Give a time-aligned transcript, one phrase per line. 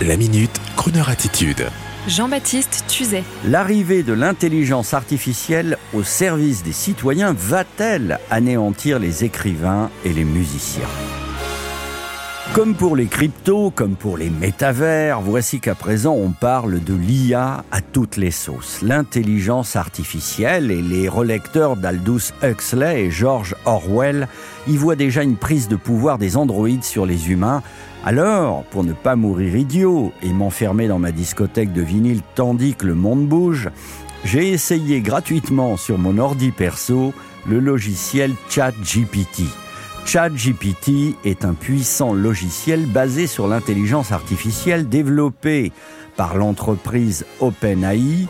[0.00, 1.68] La minute, Kroneur attitude.
[2.08, 3.22] Jean-Baptiste Tuzet.
[3.44, 10.88] L'arrivée de l'intelligence artificielle au service des citoyens va-t-elle anéantir les écrivains et les musiciens?
[12.54, 17.64] Comme pour les cryptos, comme pour les métavers, voici qu'à présent on parle de l'IA
[17.70, 18.82] à toutes les sauces.
[18.82, 24.28] L'intelligence artificielle et les relecteurs d'Aldous Huxley et George Orwell
[24.68, 27.62] y voient déjà une prise de pouvoir des androïdes sur les humains.
[28.04, 32.86] Alors, pour ne pas mourir idiot et m'enfermer dans ma discothèque de vinyle tandis que
[32.86, 33.70] le monde bouge,
[34.24, 37.14] j'ai essayé gratuitement sur mon ordi perso
[37.48, 39.44] le logiciel ChatGPT.
[40.04, 45.72] ChatGPT est un puissant logiciel basé sur l'intelligence artificielle développé
[46.16, 48.26] par l'entreprise OpenAI.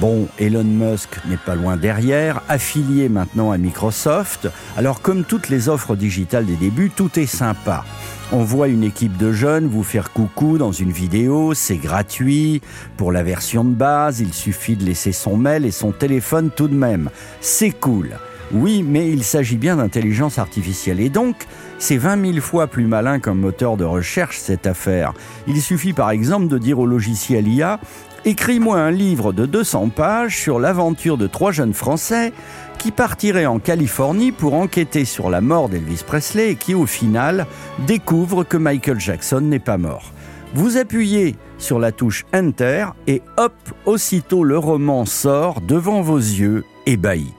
[0.00, 4.48] Bon, Elon Musk n'est pas loin derrière, affilié maintenant à Microsoft.
[4.76, 7.84] Alors comme toutes les offres digitales des débuts, tout est sympa.
[8.32, 12.60] On voit une équipe de jeunes vous faire coucou dans une vidéo, c'est gratuit.
[12.96, 16.68] Pour la version de base, il suffit de laisser son mail et son téléphone tout
[16.68, 17.10] de même.
[17.40, 18.10] C'est cool.
[18.52, 21.00] Oui, mais il s'agit bien d'intelligence artificielle.
[21.00, 21.36] Et donc,
[21.78, 25.12] c'est 20 000 fois plus malin qu'un moteur de recherche, cette affaire.
[25.46, 27.80] Il suffit par exemple de dire au logiciel IA
[28.26, 32.32] Écris-moi un livre de 200 pages sur l'aventure de trois jeunes Français
[32.78, 37.46] qui partiraient en Californie pour enquêter sur la mort d'Elvis Presley et qui, au final,
[37.86, 40.12] découvrent que Michael Jackson n'est pas mort.
[40.54, 43.52] Vous appuyez sur la touche Enter et hop,
[43.84, 47.34] aussitôt le roman sort devant vos yeux ébahis.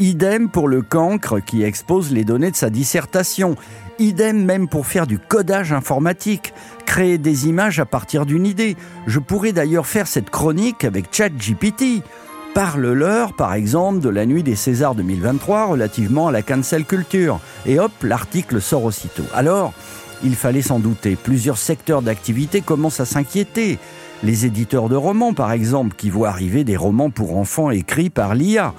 [0.00, 3.54] Idem pour le cancre qui expose les données de sa dissertation.
[3.98, 6.54] Idem même pour faire du codage informatique,
[6.86, 8.78] créer des images à partir d'une idée.
[9.06, 12.02] Je pourrais d'ailleurs faire cette chronique avec ChatGPT.
[12.54, 17.38] Parle-leur, par exemple, de la nuit des Césars 2023 relativement à la cancel culture.
[17.66, 19.26] Et hop, l'article sort aussitôt.
[19.34, 19.74] Alors,
[20.24, 21.14] il fallait s'en douter.
[21.14, 23.78] Plusieurs secteurs d'activité commencent à s'inquiéter.
[24.22, 28.34] Les éditeurs de romans, par exemple, qui voient arriver des romans pour enfants écrits par
[28.34, 28.72] l'IA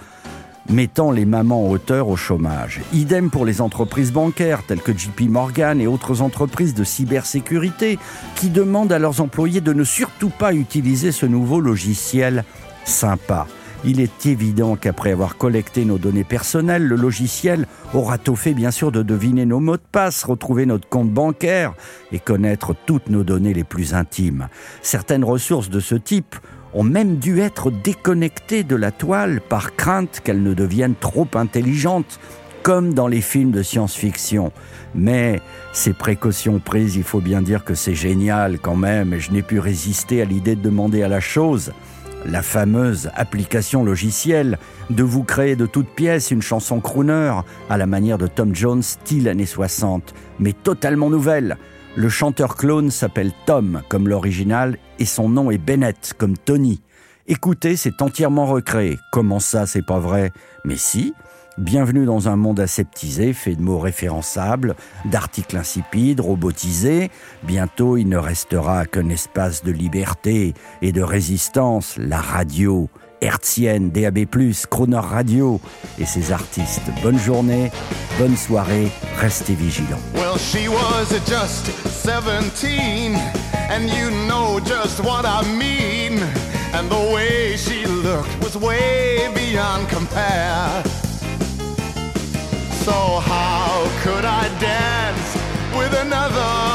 [0.71, 2.81] mettant les mamans auteurs au chômage.
[2.93, 7.99] Idem pour les entreprises bancaires telles que JP Morgan et autres entreprises de cybersécurité
[8.35, 12.43] qui demandent à leurs employés de ne surtout pas utiliser ce nouveau logiciel
[12.85, 13.47] sympa.
[13.83, 18.69] Il est évident qu'après avoir collecté nos données personnelles, le logiciel aura tout fait bien
[18.69, 21.73] sûr de deviner nos mots de passe, retrouver notre compte bancaire
[22.11, 24.49] et connaître toutes nos données les plus intimes.
[24.83, 26.35] Certaines ressources de ce type
[26.73, 32.19] ont même dû être déconnectées de la toile par crainte qu'elles ne deviennent trop intelligentes,
[32.63, 34.51] comme dans les films de science-fiction.
[34.93, 35.41] Mais
[35.73, 39.41] ces précautions prises, il faut bien dire que c'est génial quand même, et je n'ai
[39.41, 41.71] pu résister à l'idée de demander à la chose,
[42.25, 44.59] la fameuse application logicielle,
[44.89, 47.33] de vous créer de toutes pièces une chanson crooner
[47.69, 51.57] à la manière de Tom Jones, style années 60, mais totalement nouvelle,
[51.95, 56.81] le chanteur clone s'appelle Tom comme l'original et son nom est Bennett comme Tony.
[57.27, 58.97] Écoutez, c'est entièrement recréé.
[59.11, 60.31] Comment ça, c'est pas vrai?
[60.65, 61.13] Mais si.
[61.57, 67.11] Bienvenue dans un monde aseptisé, fait de mots référençables, d'articles insipides, robotisés.
[67.43, 72.89] Bientôt, il ne restera qu'un espace de liberté et de résistance, la radio
[73.21, 74.25] hertzienne, DAB+,
[74.69, 75.59] Croner Radio
[75.99, 76.81] et ses artistes.
[77.03, 77.71] Bonne journée,
[78.17, 80.01] bonne soirée, restez vigilants.
[80.15, 83.15] Well, she was just 17
[83.69, 86.19] and you know just what I mean.
[86.73, 90.83] And the way she looked was way beyond compare.
[92.83, 95.37] So how could I dance
[95.77, 96.70] with another?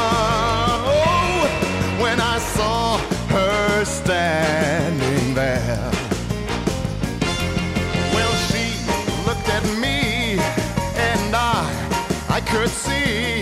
[12.51, 13.41] Could see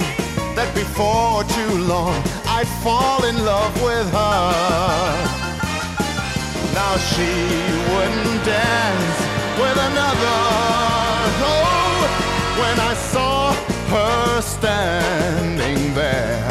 [0.56, 2.16] that before too long
[2.58, 5.36] I'd fall in love with her.
[6.74, 7.32] Now she
[7.92, 9.18] wouldn't dance
[9.62, 10.40] with another.
[11.54, 11.98] Oh,
[12.62, 13.54] when I saw
[13.94, 16.48] her standing there.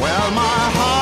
[0.00, 0.99] Well, my heart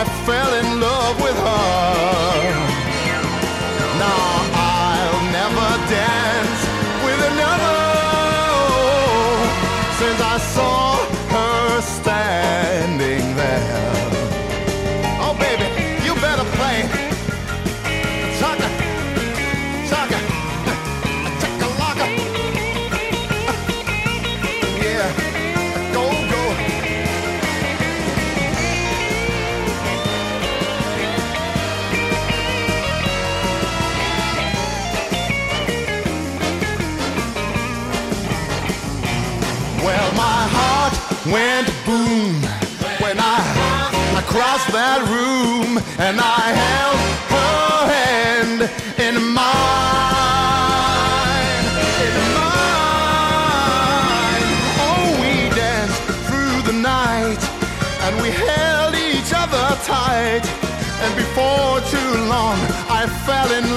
[0.00, 1.27] I fell in love with
[41.32, 42.40] went boom
[43.04, 43.38] when I,
[44.16, 46.98] I crossed that room and I held
[47.36, 48.60] her hand
[48.96, 49.44] in mine.
[52.08, 53.28] In mine.
[54.88, 57.42] Oh, we danced through the night
[58.04, 60.44] and we held each other tight.
[61.04, 62.58] And before too long,
[62.88, 63.67] I fell in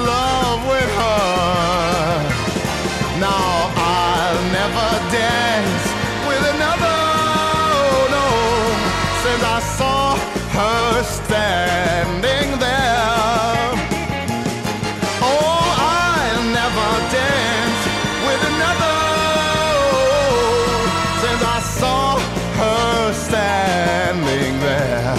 [24.52, 25.16] standing there.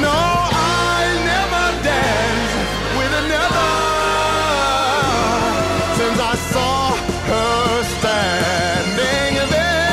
[0.00, 2.52] No, I'll never dance
[2.98, 3.72] with another
[5.96, 6.96] since I saw
[7.30, 9.86] her standing there,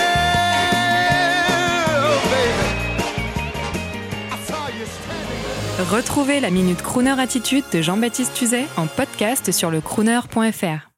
[2.31, 2.68] baby.
[4.31, 5.41] I saw you standing
[5.77, 5.85] there.
[5.91, 10.89] Retrouvez la Minute Crooner Attitude de Jean-Baptiste Tuzet en podcast sur le crooner.fr.